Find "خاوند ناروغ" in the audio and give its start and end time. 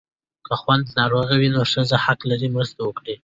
0.59-1.29